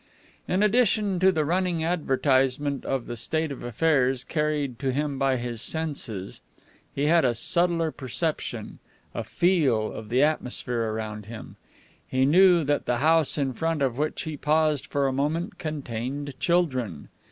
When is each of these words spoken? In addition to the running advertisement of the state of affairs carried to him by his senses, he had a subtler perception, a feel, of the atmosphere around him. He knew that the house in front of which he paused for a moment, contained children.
In 0.47 0.63
addition 0.63 1.19
to 1.19 1.31
the 1.31 1.45
running 1.45 1.83
advertisement 1.83 2.85
of 2.85 3.05
the 3.05 3.15
state 3.15 3.51
of 3.51 3.61
affairs 3.61 4.23
carried 4.23 4.79
to 4.79 4.91
him 4.91 5.19
by 5.19 5.37
his 5.37 5.61
senses, 5.61 6.41
he 6.95 7.05
had 7.05 7.23
a 7.23 7.35
subtler 7.35 7.91
perception, 7.91 8.79
a 9.13 9.23
feel, 9.23 9.91
of 9.91 10.09
the 10.09 10.23
atmosphere 10.23 10.89
around 10.89 11.27
him. 11.27 11.55
He 12.07 12.25
knew 12.25 12.63
that 12.63 12.87
the 12.87 12.97
house 12.97 13.37
in 13.37 13.53
front 13.53 13.83
of 13.83 13.99
which 13.99 14.23
he 14.23 14.37
paused 14.37 14.87
for 14.87 15.05
a 15.05 15.13
moment, 15.13 15.59
contained 15.59 16.33
children. 16.39 17.09